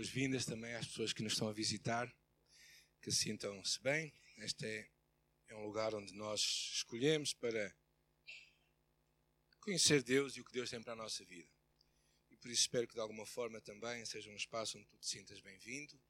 [0.00, 2.10] boas-vindas também às pessoas que nos estão a visitar,
[3.02, 4.10] que sintam-se bem.
[4.38, 4.88] Este é,
[5.48, 6.40] é um lugar onde nós
[6.72, 7.76] escolhemos para
[9.60, 11.50] conhecer Deus e o que Deus tem para a nossa vida.
[12.30, 15.06] E por isso espero que de alguma forma também seja um espaço onde tu te
[15.06, 16.00] sintas bem-vindo,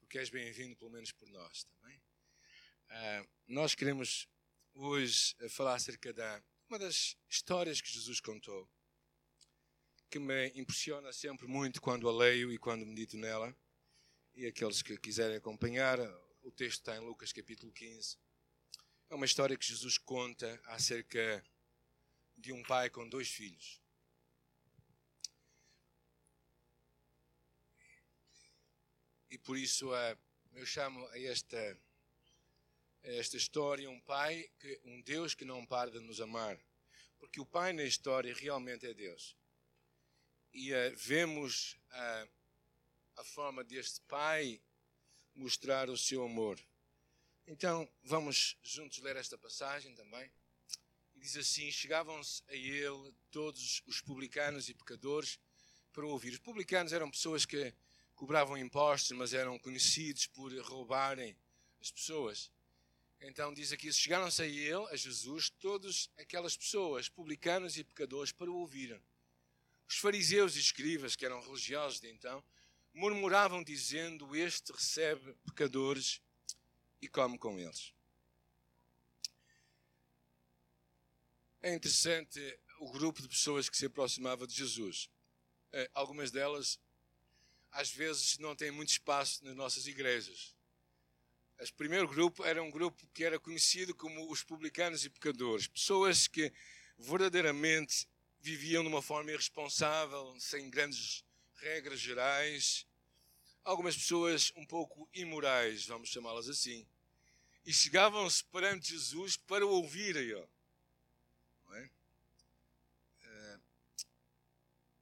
[0.00, 1.96] porque és bem-vindo pelo menos por nós também.
[1.96, 4.28] Uh, nós queremos
[4.74, 8.70] hoje falar acerca da uma das histórias que Jesus contou,
[10.14, 13.52] que me impressiona sempre muito quando a leio e quando medito nela.
[14.32, 15.98] E aqueles que quiserem acompanhar,
[16.40, 18.16] o texto está em Lucas capítulo 15.
[19.10, 21.44] É uma história que Jesus conta acerca
[22.36, 23.82] de um pai com dois filhos.
[29.28, 29.90] E por isso
[30.52, 31.58] eu chamo a esta,
[33.02, 36.56] a esta história um pai, que, um Deus que não para de nos amar.
[37.18, 39.36] Porque o pai na história realmente é Deus.
[40.54, 42.30] E uh, vemos uh,
[43.16, 44.62] a forma deste pai
[45.34, 46.58] mostrar o seu amor.
[47.46, 50.32] Então vamos juntos ler esta passagem também
[51.24, 55.38] diz assim: Chegavam-se a ele todos os publicanos e pecadores
[55.92, 56.34] para ouvir.
[56.34, 57.72] Os publicanos eram pessoas que
[58.14, 61.34] cobravam impostos, mas eram conhecidos por roubarem
[61.80, 62.52] as pessoas.
[63.20, 68.50] Então diz aqui: chegaram-se a ele, a Jesus, todas aquelas pessoas, publicanos e pecadores, para
[68.50, 69.02] o ouvirem.
[69.88, 72.42] Os fariseus e escribas, que eram religiosos de então,
[72.92, 76.20] murmuravam, dizendo: Este recebe pecadores
[77.00, 77.92] e come com eles.
[81.62, 82.40] É interessante
[82.78, 85.08] o grupo de pessoas que se aproximava de Jesus.
[85.72, 86.78] É, algumas delas,
[87.72, 90.54] às vezes, não têm muito espaço nas nossas igrejas.
[91.58, 95.66] O primeiro grupo era um grupo que era conhecido como os publicanos e pecadores.
[95.66, 96.52] Pessoas que
[96.98, 98.06] verdadeiramente
[98.44, 101.24] viviam de uma forma irresponsável, sem grandes
[101.56, 102.86] regras gerais.
[103.64, 106.86] Algumas pessoas um pouco imorais, vamos chamá-las assim.
[107.64, 110.54] E chegavam-se perante Jesus para ouvir a ele.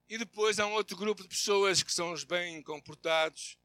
[0.09, 3.57] E depois há um outro grupo de pessoas que são os bem comportados,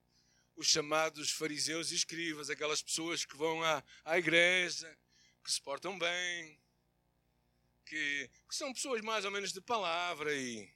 [0.56, 4.98] os chamados fariseus e escribas, aquelas pessoas que vão à, à igreja,
[5.44, 6.58] que se portam bem,
[7.88, 10.36] que, que são pessoas mais ou menos de palavra.
[10.36, 10.70] E...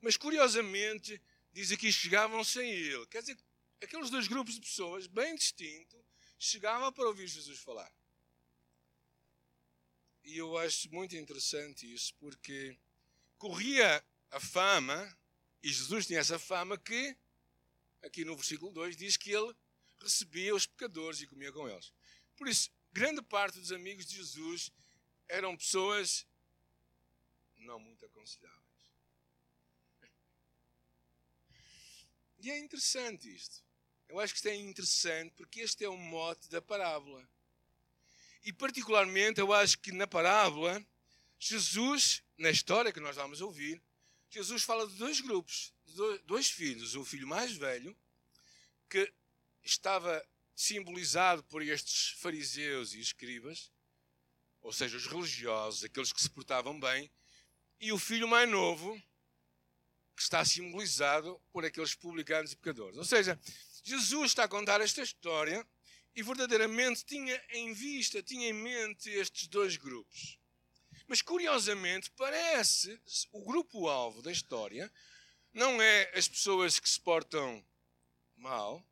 [0.00, 1.20] Mas curiosamente,
[1.52, 3.06] diz aqui, chegavam sem ele.
[3.06, 3.38] Quer dizer,
[3.82, 6.00] aqueles dois grupos de pessoas, bem distintos,
[6.38, 7.92] chegavam para ouvir Jesus falar.
[10.24, 12.78] E eu acho muito interessante isso, porque
[13.38, 15.18] corria a fama,
[15.62, 17.16] e Jesus tinha essa fama que,
[18.02, 19.54] aqui no versículo 2, diz que ele
[20.00, 21.92] recebia os pecadores e comia com eles.
[22.36, 24.70] Por isso, grande parte dos amigos de Jesus
[25.28, 26.26] eram pessoas
[27.56, 28.62] não muito aconselháveis.
[32.38, 33.62] E é interessante isto.
[34.08, 37.26] Eu acho que isto é interessante porque este é o mote da parábola.
[38.44, 40.84] E, particularmente, eu acho que na parábola,
[41.38, 43.80] Jesus, na história que nós vamos ouvir,
[44.28, 46.96] Jesus fala de dois grupos, de dois filhos.
[46.96, 47.96] O filho mais velho,
[48.90, 49.12] que
[49.62, 53.70] estava simbolizado por estes fariseus e escribas,
[54.62, 57.10] ou seja, os religiosos, aqueles que se portavam bem,
[57.80, 59.00] e o filho mais novo,
[60.14, 62.96] que está simbolizado por aqueles publicanos e pecadores.
[62.96, 63.38] Ou seja,
[63.82, 65.66] Jesus está a contar esta história
[66.14, 70.38] e verdadeiramente tinha em vista, tinha em mente estes dois grupos.
[71.08, 73.00] Mas curiosamente, parece
[73.32, 74.92] o grupo-alvo da história
[75.52, 77.64] não é as pessoas que se portam
[78.36, 78.84] mal,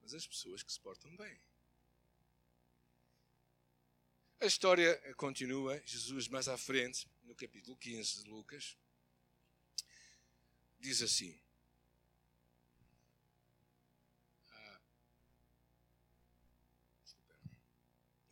[0.00, 1.40] mas as pessoas que se portam bem.
[4.40, 8.76] A história continua, Jesus mais à frente, no capítulo 15 de Lucas,
[10.78, 11.38] diz assim: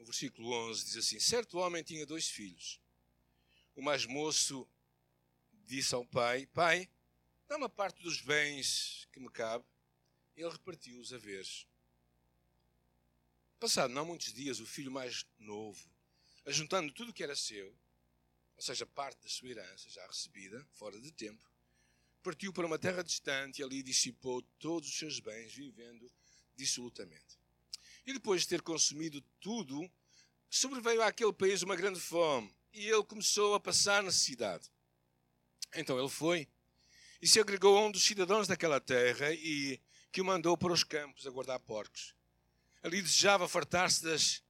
[0.08, 2.80] versículo 11 diz assim: Certo homem tinha dois filhos.
[3.76, 4.66] O mais moço
[5.66, 6.88] disse ao pai: Pai,
[7.46, 9.64] dá uma parte dos bens que me cabe.
[10.34, 11.66] Ele repartiu os haveres.
[13.60, 15.90] Passado não muitos dias, o filho mais novo,
[16.48, 17.68] ajuntando tudo o que era seu,
[18.56, 21.48] ou seja, parte da sua herança já recebida, fora de tempo,
[22.22, 26.10] partiu para uma terra distante e ali dissipou todos os seus bens, vivendo
[26.56, 27.38] dissolutamente.
[28.06, 29.88] E depois de ter consumido tudo,
[30.48, 34.70] sobreveio àquele país uma grande fome e ele começou a passar necessidade.
[35.74, 36.48] Então ele foi
[37.20, 39.80] e se agregou a um dos cidadãos daquela terra e
[40.10, 42.14] que o mandou para os campos a guardar porcos.
[42.82, 44.42] Ali desejava fartar-se das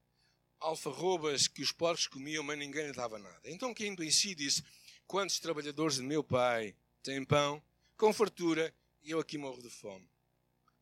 [0.59, 3.41] alfarrobas que os porcos comiam, mas ninguém lhe dava nada.
[3.45, 4.63] Então, que indo em si, disse:
[5.07, 7.61] Quantos trabalhadores de meu pai têm pão
[7.97, 8.73] com fartura
[9.03, 10.09] e eu aqui morro de fome.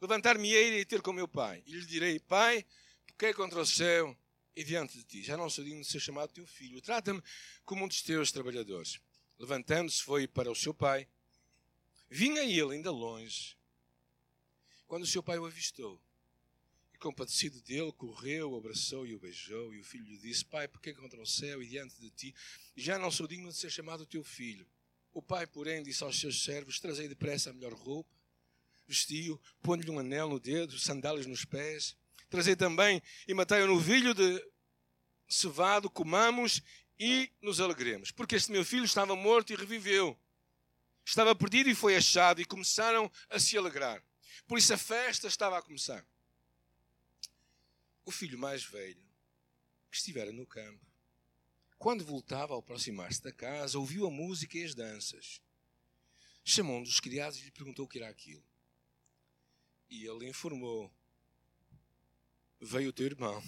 [0.02, 1.64] Levantar-me-ei e ter com meu pai.
[1.66, 2.66] E lhe direi: Pai,
[3.06, 4.16] pequei contra o céu
[4.56, 5.24] e diante de ti.
[5.24, 6.82] Já não sou digno de ser chamado teu filho.
[6.82, 7.22] Trata-me
[7.66, 9.00] como um dos teus trabalhadores.
[9.40, 11.08] Levantando-se, foi para o seu pai.
[12.10, 13.56] Vinha ele ainda longe.
[14.88, 16.02] Quando o seu pai o avistou,
[16.98, 19.74] e compadecido dele, correu, o abraçou e o beijou.
[19.74, 22.36] E o filho lhe disse: Pai, pequei contra o céu e diante de ti.
[22.76, 24.68] Já não sou digno de ser chamado teu filho.
[25.14, 28.18] O pai, porém, disse aos seus servos: Trazei depressa a melhor roupa
[28.88, 31.96] vestiu, põe-lhe um anel no dedo, sandálias nos pés.
[32.30, 34.44] Trazei também e matei um novilho de
[35.28, 36.62] cevado, comamos
[36.98, 38.12] e nos alegremos.
[38.12, 40.18] Porque este meu filho estava morto e reviveu.
[41.06, 44.02] Estava perdido e foi achado, e começaram a se alegrar.
[44.46, 46.06] Por isso a festa estava a começar.
[48.08, 49.06] O filho mais velho,
[49.92, 50.88] que estivera no campo,
[51.78, 55.42] quando voltava ao aproximar-se da casa, ouviu a música e as danças.
[56.42, 58.42] Chamou um dos criados e lhe perguntou o que era aquilo.
[59.90, 60.90] E ele informou:
[62.62, 63.44] Veio o teu irmão.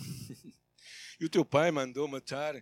[1.21, 2.61] e o teu pai mandou matar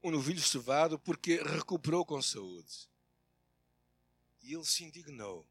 [0.00, 2.88] um novilho cevado porque recuperou com saúde.
[4.40, 5.44] E ele se indignou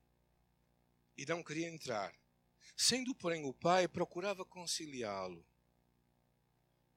[1.17, 2.15] e não queria entrar.
[2.73, 5.45] Sendo, porém, o pai, procurava conciliá-lo.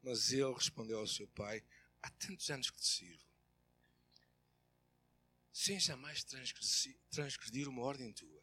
[0.02, 1.62] Mas ele respondeu ao seu pai:
[2.02, 3.24] Há tantos anos que te sirvo,
[5.52, 6.24] sem jamais
[7.10, 8.42] transgredir uma ordem tua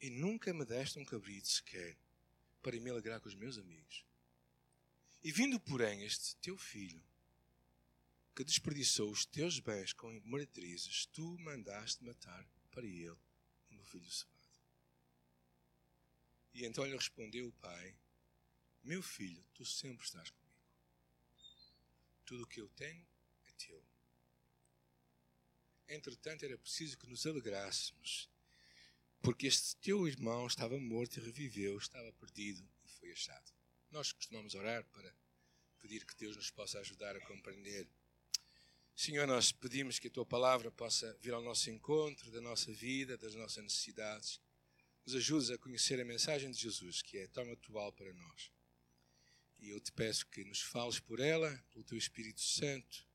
[0.00, 1.98] e nunca me deste um cabrito sequer
[2.62, 4.04] para me alegrar com os meus amigos.
[5.22, 7.02] E vindo, porém, este teu filho,
[8.34, 14.08] que desperdiçou os teus bens com meretrizes, tu mandaste matar para ele o meu filho
[14.08, 14.38] cevado.
[16.54, 17.96] E então lhe respondeu o pai:
[18.88, 20.64] Meu filho, tu sempre estás comigo.
[22.24, 23.06] Tudo o que eu tenho
[23.44, 23.84] é teu.
[25.86, 28.30] Entretanto, era preciso que nos alegrássemos
[29.20, 33.52] porque este teu irmão estava morto e reviveu, estava perdido e foi achado.
[33.90, 35.14] Nós costumamos orar para
[35.80, 37.86] pedir que Deus nos possa ajudar a compreender.
[38.96, 43.18] Senhor, nós pedimos que a tua palavra possa vir ao nosso encontro, da nossa vida,
[43.18, 44.40] das nossas necessidades.
[45.04, 48.57] Nos ajudes a conhecer a mensagem de Jesus, que é tão atual para nós.
[49.58, 53.06] E eu te peço que nos fales por ela, pelo teu Espírito Santo,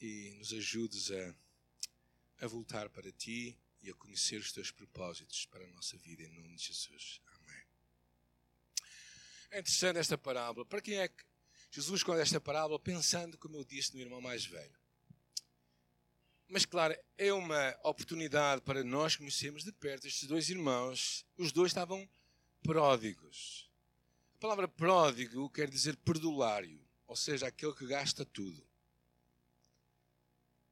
[0.00, 1.34] e nos ajudes a,
[2.40, 6.30] a voltar para ti e a conhecer os teus propósitos para a nossa vida, em
[6.30, 7.20] nome de Jesus.
[7.26, 7.66] Amém.
[9.50, 10.64] É interessante esta parábola.
[10.66, 11.24] Para quem é que
[11.70, 14.78] Jesus conta esta parábola pensando, como eu disse, no irmão mais velho?
[16.48, 21.26] Mas, claro, é uma oportunidade para nós conhecermos de perto estes dois irmãos.
[21.36, 22.08] Os dois estavam
[22.62, 23.67] pródigos.
[24.38, 28.64] A palavra pródigo quer dizer perdulário, ou seja, aquele que gasta tudo.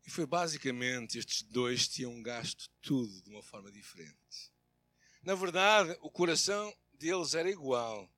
[0.06, 4.52] E foi basicamente estes dois tinham gasto tudo de uma forma diferente.
[5.20, 8.08] Na verdade, o coração deles era igual,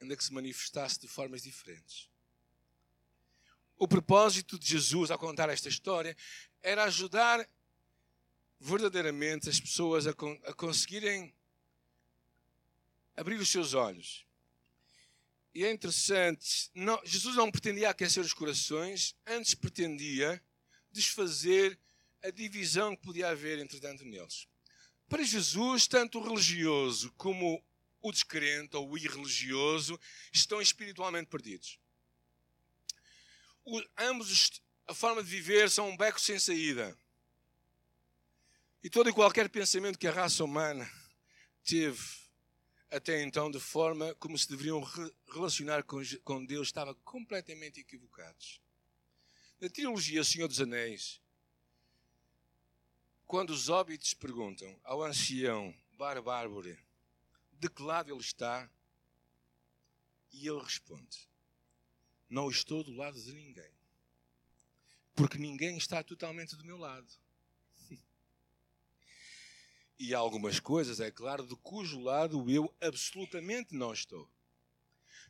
[0.00, 2.08] ainda que se manifestasse de formas diferentes.
[3.76, 6.16] O propósito de Jesus ao contar esta história
[6.62, 7.46] era ajudar
[8.58, 11.34] verdadeiramente as pessoas a, con a conseguirem
[13.14, 14.29] abrir os seus olhos.
[15.54, 20.40] E é interessante, não, Jesus não pretendia aquecer os corações, antes pretendia
[20.92, 21.78] desfazer
[22.22, 24.46] a divisão que podia haver, entretanto, neles.
[25.08, 27.62] Para Jesus, tanto o religioso como
[28.00, 29.98] o descrente ou o irreligioso
[30.32, 31.80] estão espiritualmente perdidos.
[33.64, 36.96] O, ambos, a forma de viver, são um beco sem saída.
[38.82, 40.90] E todo e qualquer pensamento que a raça humana
[41.64, 42.00] teve
[42.90, 44.82] até então, de forma como se deveriam
[45.32, 48.60] relacionar com, Deus, estava completamente equivocados.
[49.60, 51.20] Na trilogia Senhor dos Anéis,
[53.26, 56.78] quando os hobbits perguntam ao ancião Barbárvore
[57.52, 58.68] de que lado ele está,
[60.32, 61.28] e ele responde:
[62.28, 63.72] Não estou do lado de ninguém,
[65.14, 67.12] porque ninguém está totalmente do meu lado.
[70.00, 74.26] E algumas coisas, é claro, de cujo lado eu absolutamente não estou.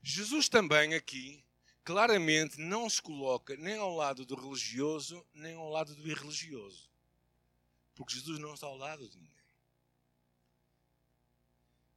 [0.00, 1.45] Jesus também aqui
[1.83, 6.89] claramente não se coloca nem ao lado do religioso, nem ao lado do irreligioso.
[7.97, 9.35] Porque Jesus não está ao lado de ninguém.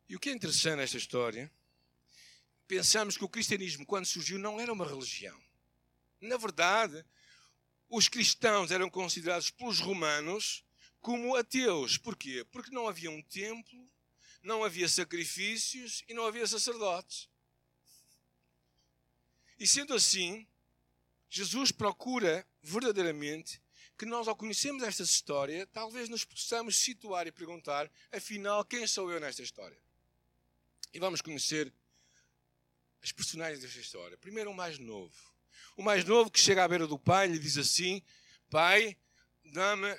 [0.10, 1.51] E o que é interessante nesta história,
[2.68, 5.39] pensamos que o cristianismo, quando surgiu, não era uma religião.
[6.20, 7.06] Na verdade,
[7.88, 10.65] os cristãos eram considerados pelos romanos
[11.03, 11.98] como ateus.
[11.98, 12.43] Porquê?
[12.45, 13.91] Porque não havia um templo,
[14.41, 17.29] não havia sacrifícios e não havia sacerdotes.
[19.60, 20.48] E sendo assim,
[21.29, 23.62] Jesus procura verdadeiramente
[23.98, 29.12] que nós, ao conhecermos esta história, talvez nos possamos situar e perguntar: afinal, quem sou
[29.12, 29.77] eu nesta história?
[30.93, 31.72] E vamos conhecer
[33.01, 34.17] as personagens desta história.
[34.17, 35.13] Primeiro, o mais novo.
[35.75, 38.01] O mais novo que chega à beira do pai e lhe diz assim:
[38.50, 38.98] Pai,
[39.43, 39.98] dá-me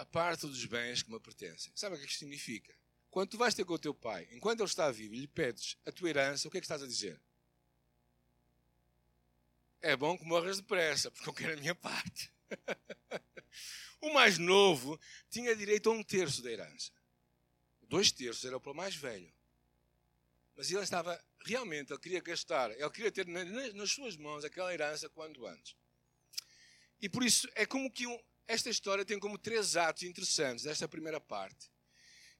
[0.00, 1.70] a parte dos bens que me pertencem.
[1.76, 2.74] Sabe o que isto significa?
[3.10, 5.76] Quando tu vais ter com o teu pai, enquanto ele está vivo e lhe pedes
[5.84, 7.20] a tua herança, o que é que estás a dizer?
[9.82, 12.32] É bom que morras depressa, porque eu quero a minha parte.
[14.00, 16.90] o mais novo tinha direito a um terço da herança.
[17.82, 19.30] Dois terços era para o mais velho.
[20.56, 25.10] Mas ele estava, realmente, ele queria gastar, ele queria ter nas suas mãos aquela herança
[25.10, 25.76] quanto antes.
[27.02, 28.18] E por isso é como que um,
[28.50, 31.70] esta história tem como três atos interessantes desta primeira parte,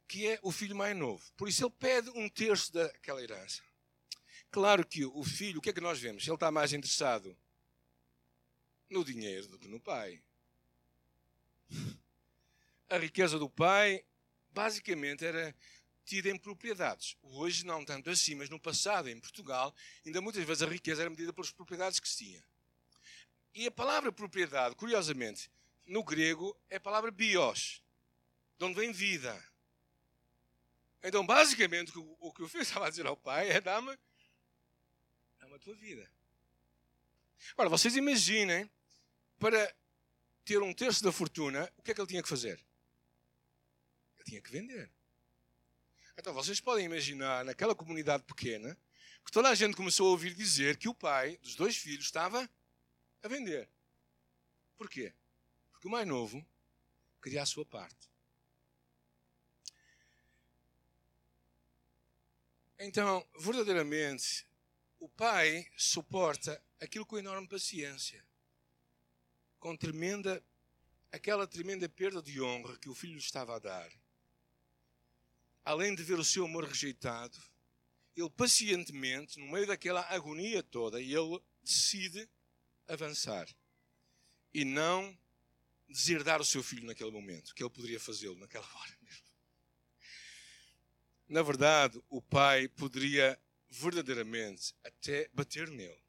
[0.09, 1.25] que é o filho mais novo.
[1.37, 3.63] Por isso ele pede um terço daquela herança.
[4.51, 6.27] Claro que o filho, o que é que nós vemos?
[6.27, 7.39] Ele está mais interessado
[8.89, 10.21] no dinheiro do que no pai.
[12.89, 14.05] A riqueza do pai,
[14.51, 15.55] basicamente, era
[16.05, 17.17] tida em propriedades.
[17.23, 19.73] Hoje não tanto assim, mas no passado, em Portugal,
[20.05, 22.45] ainda muitas vezes a riqueza era medida pelas propriedades que se tinha.
[23.55, 25.49] E a palavra propriedade, curiosamente,
[25.91, 27.83] no grego é a palavra bios,
[28.57, 29.45] de onde vem vida.
[31.03, 33.99] Então, basicamente, o que o filho estava a dizer ao pai é: dá-me
[35.41, 36.09] dá a tua vida.
[37.53, 38.71] Agora, vocês imaginem
[39.39, 39.75] para
[40.45, 42.65] ter um terço da fortuna, o que é que ele tinha que fazer?
[44.17, 44.91] Ele tinha que vender.
[46.17, 48.79] Então vocês podem imaginar, naquela comunidade pequena,
[49.25, 52.49] que toda a gente começou a ouvir dizer que o pai dos dois filhos estava
[53.23, 53.69] a vender.
[54.77, 55.15] Porquê?
[55.81, 56.47] Porque o mais novo
[57.23, 58.11] queria a sua parte.
[62.79, 64.47] Então, verdadeiramente,
[64.99, 68.23] o pai suporta aquilo com enorme paciência
[69.59, 70.45] com tremenda,
[71.11, 73.91] aquela tremenda perda de honra que o filho lhe estava a dar.
[75.65, 77.39] Além de ver o seu amor rejeitado,
[78.15, 82.29] ele pacientemente, no meio daquela agonia toda, ele decide
[82.87, 83.49] avançar
[84.53, 85.17] e não
[85.91, 89.25] deserdar o seu filho naquele momento, que ele poderia fazê-lo naquela hora mesmo.
[91.29, 96.03] Na verdade, o pai poderia verdadeiramente até bater nele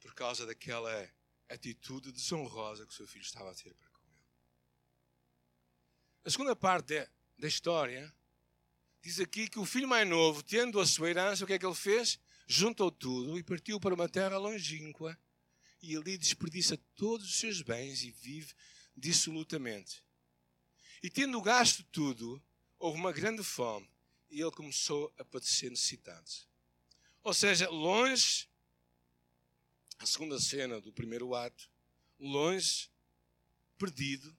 [0.00, 1.10] por causa daquela
[1.48, 4.24] atitude desonrosa que o seu filho estava a ter para com ele.
[6.24, 7.08] A segunda parte de,
[7.38, 8.14] da história
[9.02, 11.66] diz aqui que o filho mais novo, tendo a sua herança, o que é que
[11.66, 12.20] ele fez?
[12.46, 15.18] Juntou tudo e partiu para uma terra longínqua
[15.84, 18.54] e ali desperdiça todos os seus bens e vive
[18.96, 20.02] dissolutamente.
[21.02, 22.42] E tendo gasto tudo,
[22.78, 23.88] houve uma grande fome
[24.30, 26.48] e ele começou a padecer necessidades.
[27.22, 28.48] Ou seja, longe
[29.98, 31.70] a segunda cena do primeiro ato,
[32.18, 32.90] longe,
[33.78, 34.36] perdido,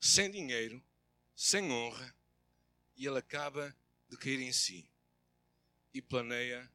[0.00, 0.82] sem dinheiro,
[1.34, 2.14] sem honra,
[2.96, 3.76] e ele acaba
[4.08, 4.88] de cair em si
[5.92, 6.70] e planeia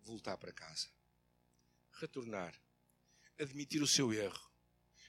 [0.00, 0.88] voltar para casa.
[1.92, 2.54] Retornar,
[3.42, 4.50] admitir o seu erro,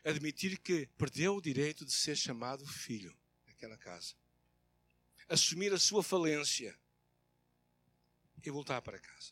[0.04, 4.16] admitir que perdeu o direito de ser chamado filho naquela casa,
[5.30, 6.78] assumir a sua falência
[8.44, 9.32] e voltar para casa.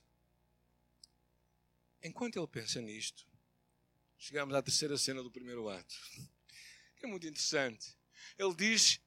[2.02, 3.28] Enquanto ele pensa nisto,
[4.18, 5.96] chegamos à terceira cena do primeiro ato,
[6.96, 7.98] que é muito interessante.
[8.38, 9.00] Ele diz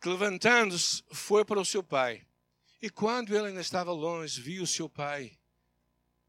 [0.00, 2.26] que levantando-se foi para o seu pai.
[2.80, 5.36] E quando ele ainda estava longe, viu o seu pai,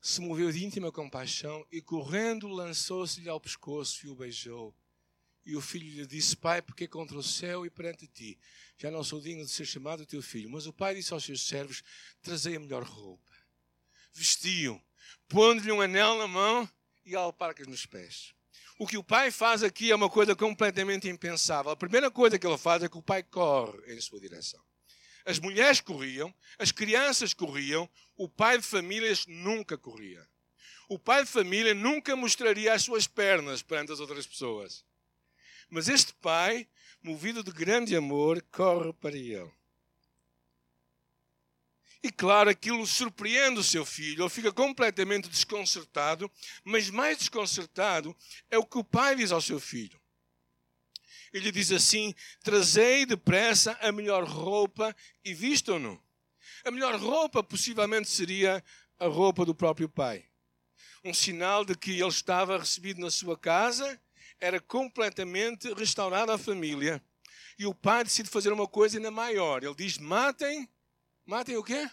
[0.07, 4.73] se moveu de íntima compaixão e correndo lançou-se-lhe ao pescoço e o beijou.
[5.45, 8.39] E o filho lhe disse: Pai, porque contra o céu e perante ti
[8.77, 10.49] já não sou digno de ser chamado teu filho.
[10.49, 11.83] Mas o pai disse aos seus servos:
[12.21, 13.33] Trazei a melhor roupa.
[14.13, 14.81] Vestiu
[15.27, 16.69] pondo-lhe um anel na mão
[17.05, 18.33] e alparcas nos pés.
[18.79, 21.69] O que o pai faz aqui é uma coisa completamente impensável.
[21.69, 24.63] A primeira coisa que ele faz é que o pai corre em sua direção.
[25.27, 30.25] As mulheres corriam, as crianças corriam, o pai de famílias nunca corria.
[30.87, 34.85] O pai de família nunca mostraria as suas pernas perante as outras pessoas.
[35.69, 36.65] Mas este pai,
[37.03, 39.51] movido de grande amor, corre para ele.
[42.01, 46.31] E claro, aquilo surpreende o seu filho, ele fica completamente desconcertado,
[46.63, 48.15] mas mais desconcertado
[48.49, 49.99] é o que o pai diz ao seu filho.
[51.33, 56.01] Ele diz assim: Trazei depressa a melhor roupa e vistam-no.
[56.65, 58.63] A melhor roupa possivelmente seria
[58.99, 60.25] a roupa do próprio pai.
[61.03, 63.99] Um sinal de que ele estava recebido na sua casa,
[64.39, 67.01] era completamente restaurada a família.
[67.57, 69.63] E o pai decide fazer uma coisa ainda maior.
[69.63, 70.69] Ele diz: Matem
[71.27, 71.89] Matem o quê?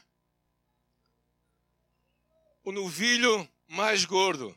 [2.62, 4.56] O novilho mais gordo.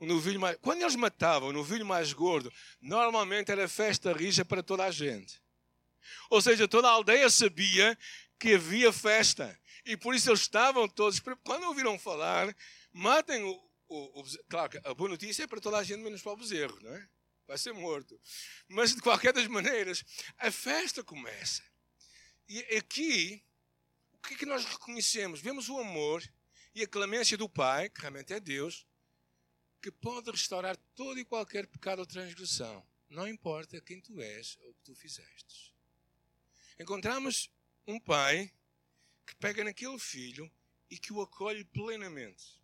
[0.00, 0.56] O novilho mais.
[0.60, 5.40] Quando eles matavam o novilho mais gordo, normalmente era festa rija para toda a gente.
[6.30, 7.96] Ou seja, toda a aldeia sabia
[8.38, 9.56] que havia festa.
[9.84, 11.20] E por isso eles estavam todos.
[11.44, 12.54] Quando ouviram falar,
[12.90, 13.52] matem o,
[13.88, 14.24] o, o.
[14.48, 16.94] Claro que a boa notícia é para toda a gente, menos para o bezerro, não
[16.94, 17.08] é?
[17.46, 18.18] Vai ser morto.
[18.68, 20.02] Mas de qualquer das maneiras,
[20.38, 21.62] a festa começa.
[22.48, 23.44] E aqui,
[24.12, 25.40] o que é que nós reconhecemos?
[25.40, 26.22] Vemos o amor
[26.74, 28.86] e a clemência do Pai, que realmente é Deus,
[29.80, 32.84] que pode restaurar todo e qualquer pecado ou transgressão.
[33.08, 35.72] Não importa quem tu és ou o que tu fizestes.
[36.78, 37.50] Encontramos
[37.86, 38.52] um pai
[39.26, 40.50] que pega naquele filho
[40.90, 42.60] e que o acolhe plenamente.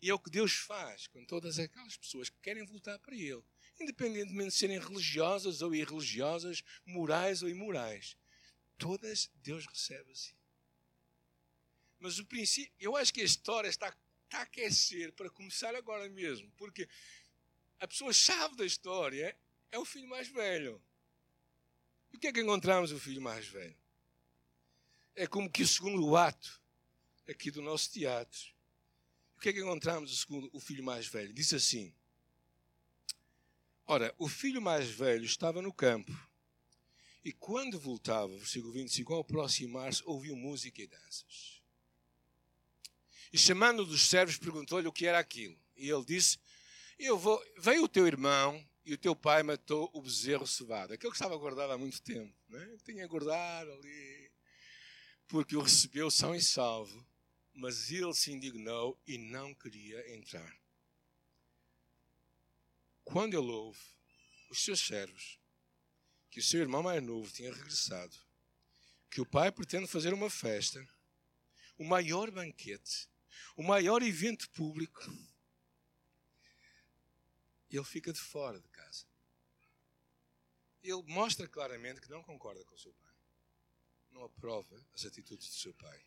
[0.00, 3.42] E é o que Deus faz com todas aquelas pessoas que querem voltar para Ele,
[3.80, 8.16] independentemente de serem religiosas ou irreligiosas, morais ou imorais.
[8.76, 10.34] Todas Deus recebe assim.
[12.00, 13.96] Mas o princípio, eu acho que a história está
[14.32, 16.50] está a aquecer para começar agora mesmo.
[16.56, 16.88] Porque
[17.78, 19.36] a pessoa-chave da história
[19.70, 20.82] é o filho mais velho.
[22.10, 23.76] E o que é que encontramos o filho mais velho?
[25.14, 26.60] É como que o segundo ato
[27.28, 28.40] aqui do nosso teatro.
[29.36, 31.32] O que é que encontramos o segundo, o filho mais velho?
[31.34, 31.94] Diz assim:
[33.84, 36.12] Ora, o filho mais velho estava no campo.
[37.24, 41.61] E quando voltava, versículo 25, ao aproximar-se, ouviu música e danças.
[43.32, 45.58] E chamando dos servos, perguntou-lhe o que era aquilo.
[45.76, 46.38] E ele disse:
[46.98, 47.42] Eu vou.
[47.58, 50.92] Veio o teu irmão e o teu pai matou o bezerro cevado.
[50.92, 52.34] Aquele que estava guardado há muito tempo.
[52.48, 52.76] Né?
[52.84, 54.30] Tinha guardado ali.
[55.28, 57.06] Porque o recebeu são e salvo.
[57.54, 60.56] Mas ele se indignou e não queria entrar.
[63.04, 63.80] Quando ele ouve
[64.50, 65.38] os seus servos
[66.30, 68.16] que o seu irmão mais novo tinha regressado,
[69.10, 70.82] que o pai pretende fazer uma festa,
[71.76, 73.06] o maior banquete,
[73.56, 75.00] o maior evento público,
[77.70, 79.06] ele fica de fora de casa.
[80.82, 83.14] Ele mostra claramente que não concorda com o seu pai.
[84.10, 86.04] Não aprova as atitudes do seu pai.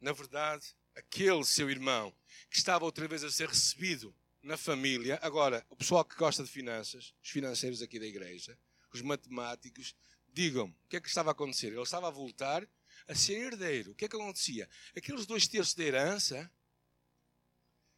[0.00, 2.14] Na verdade, aquele seu irmão
[2.50, 6.50] que estava outra vez a ser recebido na família, agora, o pessoal que gosta de
[6.50, 8.58] finanças, os financeiros aqui da igreja,
[8.92, 9.94] os matemáticos,
[10.28, 11.68] digam o que é que estava a acontecer.
[11.68, 12.66] Ele estava a voltar
[13.08, 13.92] a ser herdeiro.
[13.92, 14.68] O que é que acontecia?
[14.96, 16.50] Aqueles dois terços da herança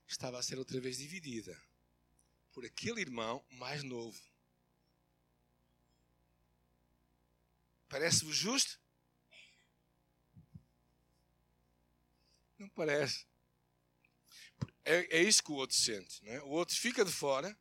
[0.07, 1.61] estava a ser outra vez dividida
[2.53, 4.21] por aquele irmão mais novo.
[7.89, 8.81] Parece-vos justo?
[12.59, 13.27] Não parece.
[14.85, 16.23] É, é isso que o outro sente.
[16.25, 16.43] Não é?
[16.43, 17.57] O outro fica de fora,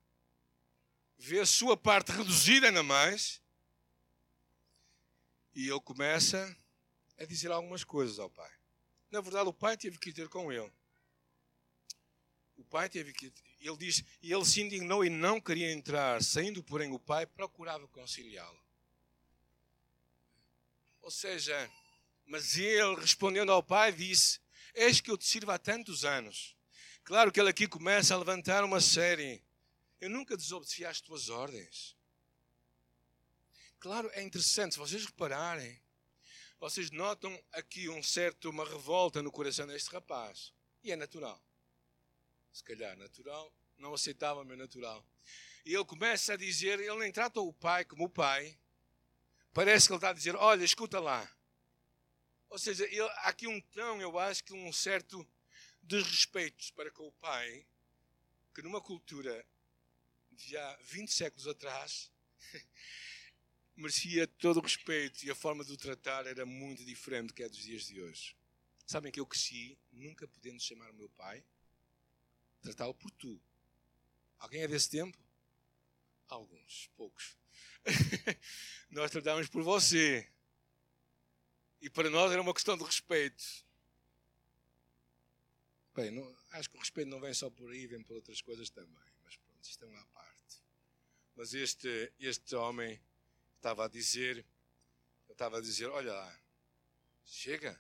[1.18, 3.42] vê a sua parte reduzida ainda mais,
[5.54, 6.56] e ele começa
[7.18, 8.52] a dizer algumas coisas ao pai.
[9.10, 10.72] Na verdade, o pai teve que ter com ele.
[12.58, 13.32] O pai teve que.
[13.60, 17.88] Ele diz, e ele se indignou e não queria entrar, saindo, porém, o pai procurava
[17.88, 18.60] conciliá-lo.
[21.02, 21.72] Ou seja,
[22.26, 24.40] mas ele, respondendo ao pai, disse:
[24.74, 26.56] Eis que eu te sirvo há tantos anos.
[27.04, 29.42] Claro que ele aqui começa a levantar uma série.
[30.00, 31.96] Eu nunca desobedeci às tuas ordens.
[33.80, 35.80] Claro, é interessante, se vocês repararem,
[36.60, 40.54] vocês notam aqui um certo, uma revolta no coração deste rapaz.
[40.84, 41.42] E é natural.
[42.52, 45.06] Se calhar natural, não aceitava, mas natural.
[45.66, 48.58] E ele começa a dizer, ele nem trata o pai como o pai.
[49.54, 51.30] Parece que ele está a dizer, olha, escuta lá.
[52.50, 55.28] Ou seja, ele, há aqui um tão, eu acho que um certo
[55.82, 57.66] desrespeito para com o pai,
[58.54, 59.46] que numa cultura
[60.32, 62.12] de há 20 séculos atrás,
[63.78, 67.44] merecia todo o respeito e a forma de o tratar era muito diferente do que
[67.44, 68.36] é dos dias de hoje.
[68.88, 71.46] Sabem que eu cresci nunca podendo chamar o meu pai,
[72.62, 73.40] tratá-lo por tu.
[74.40, 75.18] Alguém é desse tempo?
[76.28, 77.38] Alguns, poucos.
[78.90, 80.28] nós tratávamos por você.
[81.80, 83.44] E para nós era uma questão de respeito.
[85.96, 88.70] Bem, não, acho que o respeito não vem só por aí, vem por outras coisas
[88.70, 89.14] também.
[89.24, 90.64] Mas pronto, isto é uma parte.
[91.36, 93.00] Mas este, este homem
[93.68, 94.46] estava a dizer,
[95.28, 96.40] eu estava a dizer, olha lá,
[97.26, 97.78] chega.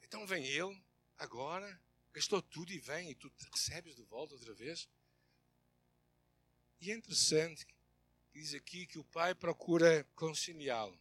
[0.00, 0.80] Então vem ele,
[1.18, 1.80] agora,
[2.12, 4.88] gastou tudo e vem, e tu recebes de volta outra vez.
[6.80, 7.66] E é interessante,
[8.32, 10.96] diz aqui que o pai procura conciliá-lo.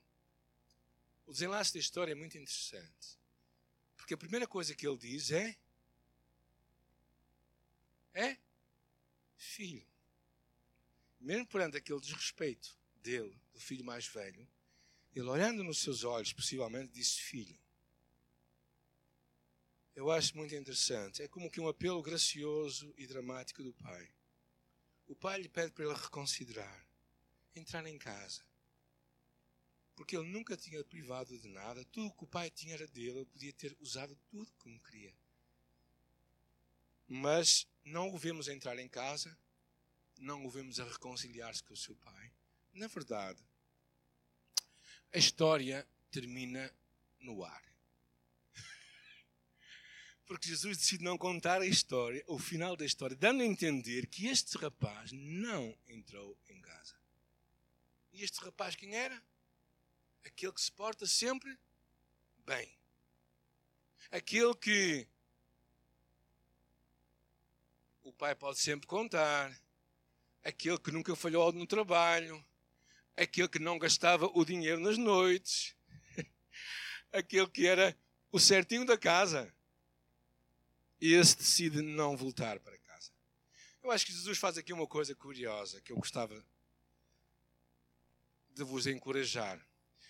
[1.28, 3.20] O desenlace da história é muito interessante.
[3.96, 5.56] Porque a primeira coisa que ele diz é:
[8.12, 8.38] É,
[9.36, 9.86] filho
[11.20, 14.48] mesmo perante aquele desrespeito dele, do filho mais velho,
[15.16, 17.60] ele olhando nos seus olhos, possivelmente disse: Filho,
[19.96, 21.24] eu acho muito interessante.
[21.24, 24.08] É como que um apelo gracioso e dramático do pai.
[25.08, 26.88] O pai lhe pede para ele reconsiderar,
[27.56, 28.46] entrar em casa.
[29.96, 33.26] Porque ele nunca tinha privado de nada, tudo que o pai tinha era dele, ele
[33.26, 35.16] podia ter usado tudo como queria.
[37.08, 39.36] Mas não o vemos entrar em casa,
[40.22, 42.32] não o vemos a reconciliar-se com o seu pai.
[42.74, 43.44] Na verdade,
[45.14, 46.74] a história termina
[47.20, 47.64] no ar.
[50.26, 54.28] Porque Jesus decide não contar a história, o final da história, dando a entender que
[54.28, 56.96] este rapaz não entrou em casa.
[58.12, 59.24] E este rapaz quem era?
[60.24, 61.58] Aquele que se porta sempre
[62.46, 62.78] bem.
[64.10, 65.08] Aquele que
[68.02, 69.67] o pai pode sempre contar.
[70.48, 72.42] Aquele que nunca falhou no trabalho.
[73.18, 75.76] Aquele que não gastava o dinheiro nas noites.
[77.12, 77.94] Aquele que era
[78.32, 79.54] o certinho da casa
[81.02, 83.12] e esse decide não voltar para casa.
[83.84, 86.42] Eu acho que Jesus faz aqui uma coisa curiosa que eu gostava
[88.50, 89.60] de vos encorajar.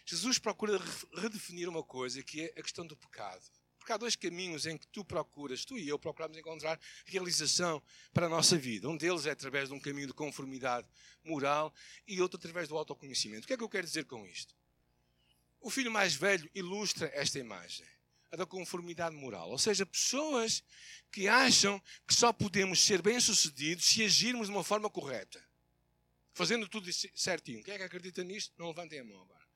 [0.06, 0.80] Jesus procura
[1.16, 3.44] redefinir uma coisa que é a questão do pecado.
[3.88, 7.82] Porque há dois caminhos em que tu procuras, tu e eu procuramos encontrar realização
[8.14, 8.90] para a nossa vida.
[8.90, 10.86] Um deles é através de um caminho de conformidade
[11.24, 11.74] moral
[12.06, 13.46] e outro através do autoconhecimento.
[13.46, 14.54] O que é que eu quero dizer com isto?
[15.62, 17.88] O filho mais velho ilustra esta imagem
[18.30, 19.52] a da conformidade moral.
[19.52, 20.62] Ou seja, pessoas
[21.10, 25.42] que acham que só podemos ser bem-sucedidos se agirmos de uma forma correta.
[26.34, 27.64] Fazendo tudo certinho.
[27.64, 28.54] Quem é que acredita nisto?
[28.58, 29.47] Não levantem a mão agora.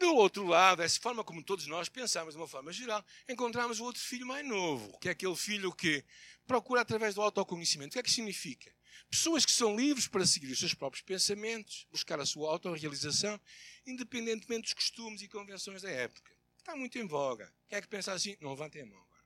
[0.00, 3.84] Do outro lado, essa forma como todos nós pensamos de uma forma geral, encontramos o
[3.84, 6.02] outro filho mais novo, que é aquele filho que
[6.46, 7.90] procura através do autoconhecimento.
[7.90, 8.74] O que é que significa?
[9.10, 13.38] Pessoas que são livres para seguir os seus próprios pensamentos, buscar a sua autorrealização,
[13.86, 16.32] independentemente dos costumes e convenções da época.
[16.56, 17.52] Está muito em voga.
[17.68, 18.38] Quem é que pensa assim?
[18.40, 19.24] Não levantem a mão agora.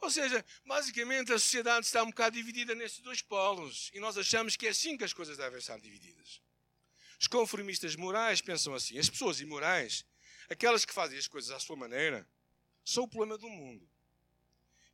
[0.00, 4.54] Ou seja, basicamente a sociedade está um bocado dividida nestes dois polos e nós achamos
[4.54, 6.40] que é assim que as coisas devem estar divididas.
[7.22, 8.98] Os conformistas morais pensam assim.
[8.98, 10.04] As pessoas imorais,
[10.50, 12.28] aquelas que fazem as coisas à sua maneira,
[12.84, 13.88] são o problema do mundo.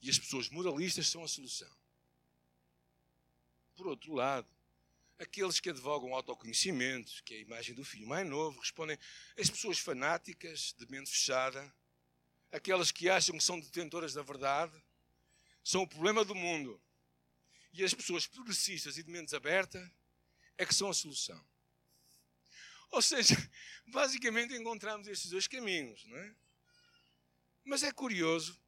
[0.02, 1.74] E as pessoas moralistas são a solução.
[3.74, 4.46] Por outro lado,
[5.18, 8.96] Aqueles que advogam autoconhecimento, que é a imagem do filho mais novo, respondem
[9.36, 11.74] as pessoas fanáticas, de mente fechada,
[12.52, 14.80] aquelas que acham que são detentoras da verdade,
[15.64, 16.80] são o problema do mundo.
[17.72, 19.92] E as pessoas progressistas e de mente aberta
[20.56, 21.44] é que são a solução.
[22.90, 23.34] Ou seja,
[23.86, 26.34] basicamente encontramos estes dois caminhos, não é?
[27.64, 28.58] Mas é curioso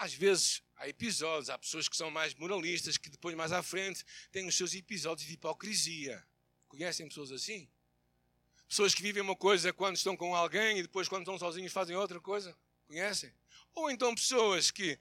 [0.00, 4.02] às vezes há episódios, há pessoas que são mais moralistas, que depois, mais à frente,
[4.32, 6.26] têm os seus episódios de hipocrisia.
[6.68, 7.68] Conhecem pessoas assim?
[8.66, 11.94] Pessoas que vivem uma coisa quando estão com alguém e depois, quando estão sozinhos, fazem
[11.96, 12.56] outra coisa.
[12.86, 13.30] Conhecem?
[13.74, 14.98] Ou então pessoas que,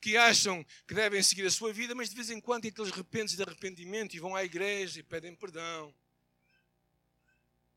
[0.00, 2.92] que acham que devem seguir a sua vida, mas de vez em quando têm aqueles
[2.92, 5.92] repentes de arrependimento e vão à igreja e pedem perdão.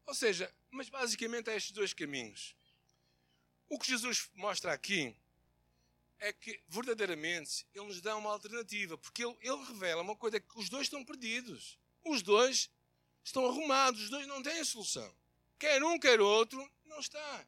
[0.09, 2.55] Ou seja, mas basicamente há estes dois caminhos.
[3.69, 5.15] O que Jesus mostra aqui
[6.17, 10.59] é que verdadeiramente ele nos dá uma alternativa, porque ele, ele revela uma coisa que
[10.59, 11.77] os dois estão perdidos.
[12.03, 12.71] Os dois
[13.23, 15.15] estão arrumados, os dois não têm a solução.
[15.59, 17.47] Quer um, quer outro, não está.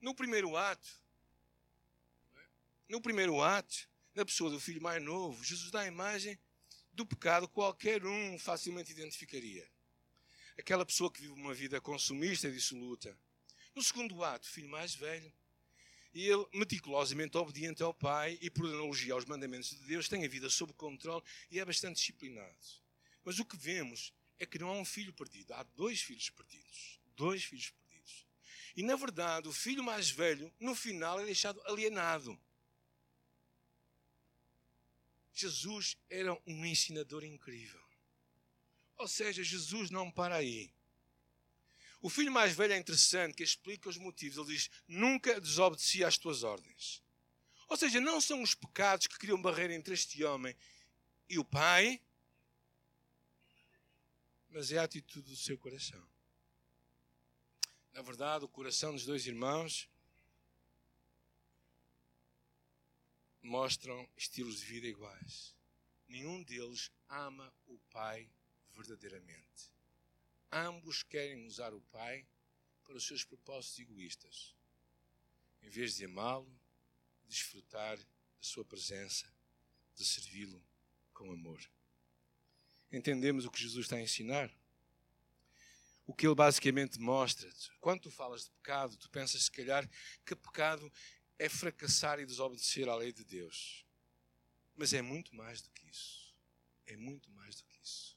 [0.00, 0.88] No primeiro ato,
[2.88, 6.38] no primeiro ato, na pessoa do filho mais novo, Jesus dá a imagem
[6.94, 9.73] do pecado que qualquer um facilmente identificaria.
[10.58, 13.16] Aquela pessoa que vive uma vida consumista e dissoluta.
[13.74, 15.32] No segundo ato, filho mais velho,
[16.14, 20.48] ele, meticulosamente obediente ao Pai e por analogia aos mandamentos de Deus, tem a vida
[20.48, 22.54] sob controle e é bastante disciplinado.
[23.24, 27.00] Mas o que vemos é que não há um filho perdido, há dois filhos perdidos.
[27.16, 28.26] Dois filhos perdidos.
[28.76, 32.38] E na verdade, o filho mais velho, no final, é deixado alienado.
[35.32, 37.82] Jesus era um ensinador incrível.
[38.96, 40.72] Ou seja, Jesus não para aí.
[42.00, 44.36] O filho mais velho é interessante, que explica os motivos.
[44.36, 47.02] Ele diz: Nunca desobedeci às tuas ordens.
[47.68, 50.54] Ou seja, não são os pecados que criam barreira entre este homem
[51.28, 52.00] e o pai,
[54.50, 56.06] mas é a atitude do seu coração.
[57.92, 59.88] Na verdade, o coração dos dois irmãos
[63.40, 65.54] mostram estilos de vida iguais.
[66.06, 68.28] Nenhum deles ama o pai
[68.74, 69.74] verdadeiramente
[70.54, 72.24] ambos querem usar o Pai
[72.84, 74.54] para os seus propósitos egoístas,
[75.62, 76.48] em vez de amá-lo,
[77.26, 78.04] desfrutar da
[78.40, 79.26] sua presença,
[79.96, 80.62] de servi-lo
[81.12, 81.60] com amor.
[82.92, 84.54] Entendemos o que Jesus está a ensinar?
[86.06, 87.50] o que ele basicamente mostra.
[87.80, 89.88] Quando tu falas de pecado, tu pensas se calhar
[90.22, 90.92] que pecado
[91.38, 93.86] é fracassar e desobedecer à lei de Deus.
[94.76, 96.36] Mas é muito mais do que isso.
[96.86, 98.13] É muito mais do que isso.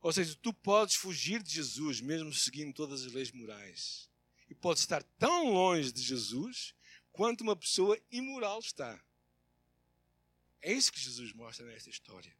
[0.00, 4.08] Ou seja, tu podes fugir de Jesus mesmo seguindo todas as leis morais.
[4.48, 6.74] E podes estar tão longe de Jesus
[7.12, 9.00] quanto uma pessoa imoral está.
[10.62, 12.34] É isso que Jesus mostra nesta história.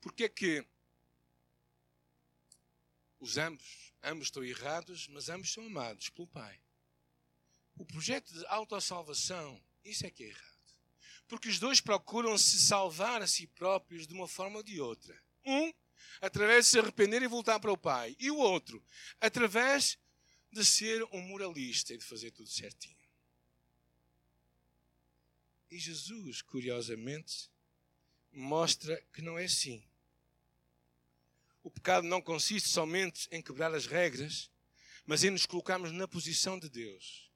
[0.00, 0.66] Porque é que
[3.18, 6.60] os ambos, ambos estão errados, mas ambos são amados pelo Pai.
[7.76, 10.53] O projeto de autossalvação, isso é que é errado.
[11.34, 15.20] Porque os dois procuram se salvar a si próprios de uma forma ou de outra.
[15.44, 15.74] Um,
[16.20, 18.14] através de se arrepender e voltar para o Pai.
[18.20, 18.80] E o outro,
[19.20, 19.98] através
[20.52, 22.96] de ser um moralista e de fazer tudo certinho.
[25.72, 27.50] E Jesus, curiosamente,
[28.30, 29.84] mostra que não é assim.
[31.64, 34.48] O pecado não consiste somente em quebrar as regras,
[35.04, 37.28] mas em nos colocarmos na posição de Deus,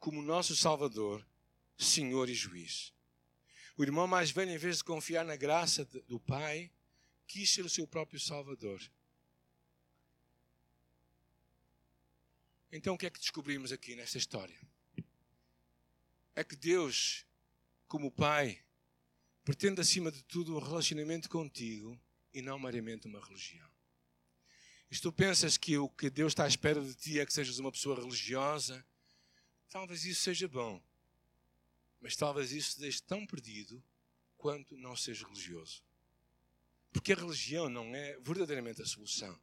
[0.00, 1.24] como nosso Salvador,
[1.78, 2.95] Senhor e Juiz.
[3.76, 6.70] O irmão mais velho, em vez de confiar na graça do Pai,
[7.26, 8.80] quis ser o seu próprio Salvador.
[12.72, 14.58] Então, o que é que descobrimos aqui nesta história?
[16.34, 17.26] É que Deus,
[17.86, 18.62] como Pai,
[19.44, 22.00] pretende acima de tudo um relacionamento contigo
[22.32, 23.70] e não meramente uma religião.
[24.90, 27.32] E se tu pensas que o que Deus está à espera de ti é que
[27.32, 28.84] sejas uma pessoa religiosa,
[29.68, 30.82] talvez isso seja bom.
[32.00, 33.82] Mas talvez isso deixe tão perdido
[34.36, 35.82] quanto não seja religioso.
[36.92, 39.38] Porque a religião não é verdadeiramente a solução.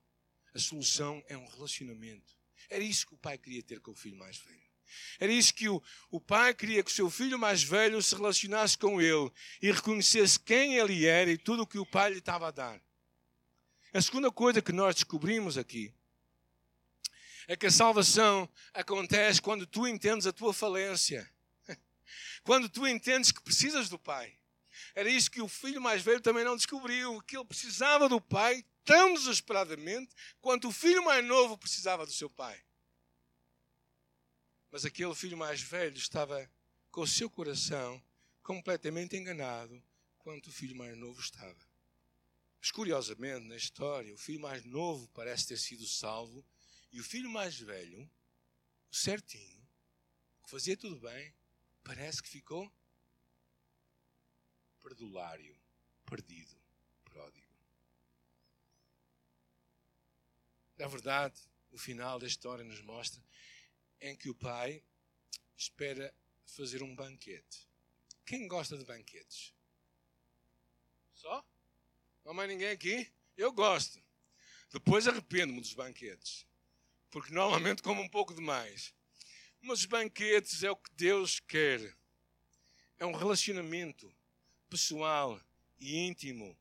[0.54, 2.38] A solução é um relacionamento.
[2.70, 4.63] Era isso que o pai queria ter com o filho mais velho.
[5.20, 8.78] Era isso que o, o pai queria que o seu filho mais velho se relacionasse
[8.78, 12.48] com ele e reconhecesse quem ele era e tudo o que o pai lhe estava
[12.48, 12.82] a dar.
[13.94, 15.94] A segunda coisa que nós descobrimos aqui
[17.48, 21.30] é que a salvação acontece quando tu entendes a tua falência.
[22.43, 24.38] Quando tu entendes que precisas do pai.
[24.95, 28.65] Era isso que o filho mais velho também não descobriu, que ele precisava do pai
[28.84, 32.62] tão desesperadamente quanto o filho mais novo precisava do seu pai.
[34.71, 36.49] Mas aquele filho mais velho estava
[36.91, 38.04] com o seu coração
[38.41, 39.82] completamente enganado,
[40.19, 41.73] quanto o filho mais novo estava.
[42.60, 46.45] Mas curiosamente, na história, o filho mais novo parece ter sido salvo
[46.91, 48.10] e o filho mais velho,
[48.91, 49.67] o certinho,
[50.43, 51.34] que fazia tudo bem,
[51.84, 52.72] parece que ficou
[54.82, 55.58] perdulário,
[56.06, 56.56] perdido,
[57.04, 57.54] pródigo.
[60.78, 61.39] Na verdade,
[61.72, 63.24] o final da história nos mostra
[64.02, 64.84] em que o pai
[65.56, 66.13] espera
[66.46, 67.69] fazer um banquete.
[68.26, 69.54] Quem gosta de banquetes?
[71.13, 71.46] Só?
[72.24, 73.12] Não há mais ninguém aqui?
[73.38, 74.02] Eu gosto.
[74.72, 76.46] Depois arrependo-me dos banquetes.
[77.10, 78.93] Porque normalmente como um pouco demais.
[79.65, 81.95] Mas os banquetes é o que Deus quer.
[82.99, 84.13] É um relacionamento
[84.69, 85.41] pessoal
[85.80, 86.58] e íntimo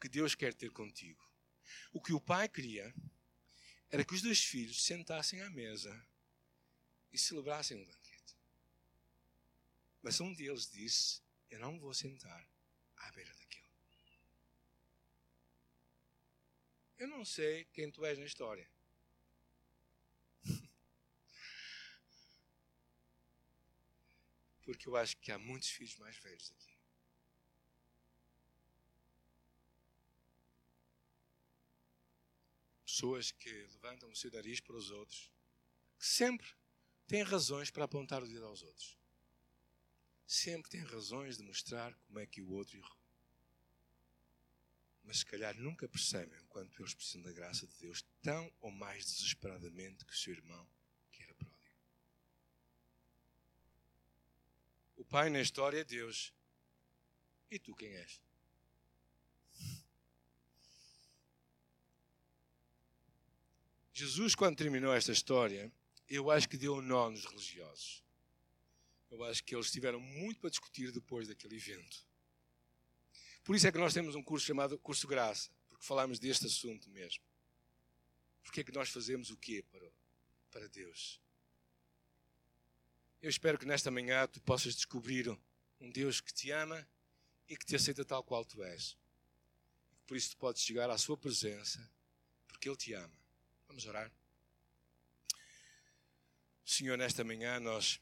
[0.00, 1.22] que Deus quer ter contigo.
[1.92, 2.92] O que o pai queria
[3.88, 5.94] era que os dois filhos sentassem à mesa
[7.12, 8.36] e celebrassem um banquete.
[10.02, 12.44] Mas um deles disse: Eu não vou sentar
[12.96, 13.70] à beira daquilo.
[16.98, 18.68] Eu não sei quem tu és na história.
[24.64, 26.72] Porque eu acho que há muitos filhos mais velhos aqui.
[32.84, 35.30] Pessoas que levantam o seu nariz para os outros,
[35.98, 36.46] que sempre
[37.06, 38.98] tem razões para apontar o dedo aos outros.
[40.26, 43.02] Sempre tem razões de mostrar como é que o outro errou.
[45.04, 48.70] Mas se calhar nunca percebem o quanto eles precisam da graça de Deus tão ou
[48.70, 50.68] mais desesperadamente que o seu irmão
[55.12, 56.32] pai na história é Deus.
[57.50, 58.18] E tu quem és?
[63.92, 65.70] Jesus, quando terminou esta história,
[66.08, 68.02] eu acho que deu um nó nos religiosos.
[69.10, 72.08] Eu acho que eles tiveram muito para discutir depois daquele evento.
[73.44, 76.88] Por isso é que nós temos um curso chamado Curso Graça, porque falamos deste assunto
[76.88, 77.22] mesmo.
[78.42, 79.92] Porque é que nós fazemos o quê para,
[80.50, 81.21] para Deus?
[83.22, 85.28] Eu espero que nesta manhã tu possas descobrir
[85.80, 86.84] um Deus que te ama
[87.48, 88.98] e que te aceita tal qual tu és.
[90.08, 91.88] Por isso tu podes chegar à sua presença,
[92.48, 93.16] porque Ele te ama.
[93.68, 94.10] Vamos orar.
[96.64, 98.00] Senhor, nesta manhã nós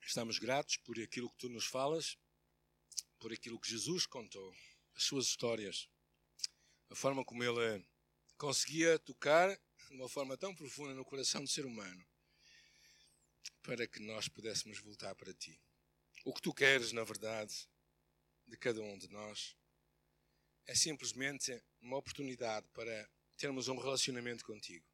[0.00, 2.16] estamos gratos por aquilo que tu nos falas,
[3.18, 4.56] por aquilo que Jesus contou,
[4.94, 5.86] as suas histórias,
[6.88, 7.86] a forma como ele
[8.38, 12.06] conseguia tocar de uma forma tão profunda no coração do ser humano,
[13.62, 15.60] para que nós pudéssemos voltar para ti.
[16.24, 17.68] O que tu queres, na verdade,
[18.46, 19.56] de cada um de nós,
[20.66, 24.86] é simplesmente uma oportunidade para termos um relacionamento contigo.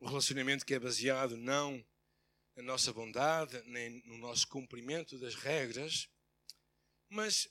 [0.00, 1.84] Um relacionamento que é baseado não
[2.56, 6.08] na nossa bondade, nem no nosso cumprimento das regras,
[7.08, 7.48] mas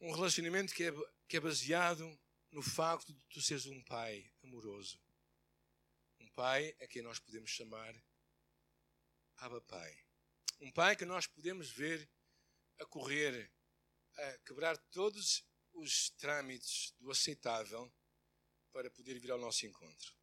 [0.00, 0.92] um relacionamento que é,
[1.28, 2.18] que é baseado
[2.50, 4.98] no facto de tu seres um pai amoroso.
[6.38, 8.00] Pai a quem nós podemos chamar
[9.38, 10.04] Abba Pai.
[10.60, 12.08] Um pai que nós podemos ver
[12.78, 13.52] a correr,
[14.16, 17.92] a quebrar todos os trâmites do aceitável
[18.70, 20.14] para poder vir ao nosso encontro.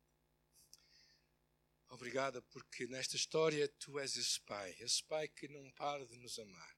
[1.89, 6.39] Obrigada porque nesta história tu és esse pai, esse pai que não para de nos
[6.39, 6.77] amar,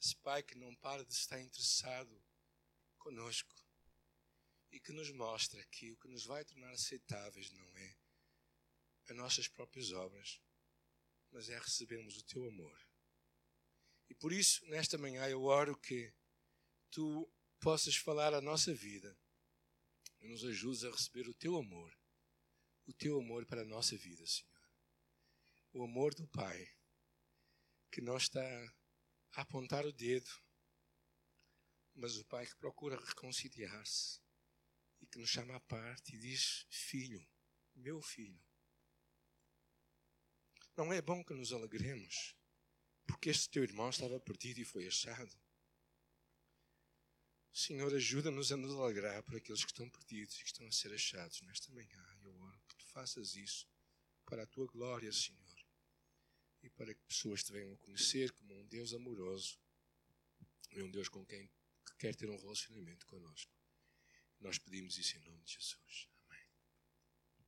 [0.00, 2.24] esse pai que não para de estar interessado
[2.98, 3.52] conosco
[4.70, 8.03] e que nos mostra que o que nos vai tornar aceitáveis não é
[9.08, 10.40] as nossas próprias obras,
[11.30, 12.78] mas é recebermos o teu amor.
[14.08, 16.12] E por isso, nesta manhã, eu oro que
[16.90, 19.18] tu possas falar a nossa vida
[20.20, 21.92] e nos ajudes a receber o teu amor,
[22.86, 24.52] o teu amor para a nossa vida, Senhor.
[25.72, 26.68] O amor do Pai,
[27.90, 28.40] que não está
[29.32, 30.30] a apontar o dedo,
[31.94, 34.20] mas o Pai que procura reconciliar-se
[35.00, 37.26] e que nos chama à parte e diz: Filho,
[37.74, 38.43] meu filho.
[40.76, 42.34] Não é bom que nos alegremos,
[43.06, 45.32] porque este teu irmão estava perdido e foi achado.
[47.52, 50.92] Senhor, ajuda-nos a nos alegrar por aqueles que estão perdidos e que estão a ser
[50.92, 52.04] achados nesta manhã.
[52.22, 53.68] Eu oro que tu faças isso
[54.24, 55.64] para a tua glória, Senhor,
[56.64, 59.56] e para que pessoas te venham a conhecer como um Deus amoroso
[60.72, 61.48] e um Deus com quem
[62.00, 63.52] quer ter um relacionamento conosco.
[64.40, 66.13] Nós pedimos isso em nome de Jesus.